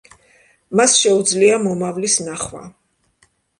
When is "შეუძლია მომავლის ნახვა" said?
1.01-2.65